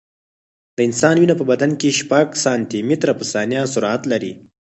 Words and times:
د 0.75 0.77
انسان 0.87 1.15
وینه 1.19 1.35
په 1.39 1.45
بدن 1.51 1.71
کې 1.79 1.97
شپږ 1.99 2.27
سانتي 2.43 2.79
متره 2.89 3.13
په 3.19 3.25
ثانیه 3.31 3.61
سرعت 3.73 4.01
لري. 4.11 4.33